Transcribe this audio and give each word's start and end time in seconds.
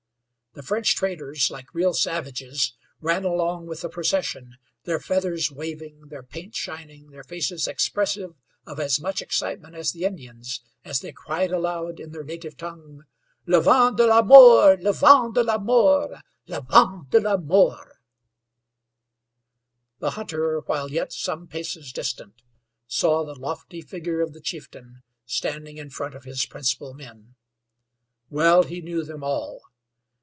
The 0.53 0.63
French 0.63 0.97
traders, 0.97 1.49
like 1.49 1.73
real 1.73 1.93
savages, 1.93 2.73
ran 2.99 3.23
along 3.23 3.67
with 3.67 3.79
the 3.83 3.89
procession, 3.89 4.57
their 4.83 4.99
feathers 4.99 5.49
waving, 5.49 6.09
their 6.09 6.23
paint 6.23 6.55
shining, 6.55 7.07
their 7.11 7.23
faces 7.23 7.69
expressive 7.69 8.35
of 8.67 8.77
as 8.77 8.99
much 8.99 9.21
excitement 9.21 9.75
as 9.75 9.93
the 9.93 10.03
Indians' 10.03 10.59
as 10.83 10.99
they 10.99 11.13
cried 11.13 11.53
aloud 11.53 12.01
in 12.01 12.11
their 12.11 12.25
native 12.25 12.57
tongue: 12.57 13.05
"Le 13.45 13.61
Vent 13.61 13.95
de 13.95 14.05
la 14.05 14.21
Mort! 14.21 14.81
Le 14.81 14.91
Vent 14.91 15.33
de 15.35 15.41
la 15.41 15.57
Mort! 15.57 16.15
La 16.47 16.59
Vent 16.59 17.09
de 17.11 17.21
la 17.21 17.37
Mort!" 17.37 17.95
The 19.99 20.09
hunter, 20.17 20.59
while 20.65 20.91
yet 20.91 21.13
some 21.13 21.47
paces 21.47 21.93
distant, 21.93 22.41
saw 22.87 23.23
the 23.23 23.39
lofty 23.39 23.81
figure 23.81 24.19
of 24.19 24.33
the 24.33 24.41
chieftain 24.41 25.01
standing 25.25 25.77
in 25.77 25.89
front 25.91 26.13
of 26.13 26.25
his 26.25 26.45
principal 26.45 26.93
men. 26.93 27.35
Well 28.29 28.63
he 28.63 28.81
knew 28.81 29.05
them 29.05 29.23
all. 29.23 29.61